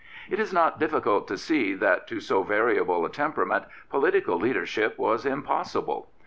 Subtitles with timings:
[0.31, 4.97] It is not difficult to see that to so variable a tem perament, political leadership
[4.97, 6.09] was impossible.